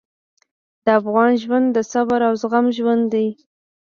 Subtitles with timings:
[0.83, 3.27] د افغان ژوند د صبر او زغم ژوند دی.